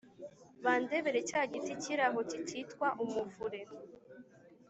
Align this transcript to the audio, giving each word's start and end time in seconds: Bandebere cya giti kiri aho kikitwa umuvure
Bandebere 0.65 1.19
cya 1.29 1.41
giti 1.51 1.73
kiri 1.81 2.03
aho 2.07 2.19
kikitwa 2.29 2.87
umuvure 3.03 3.61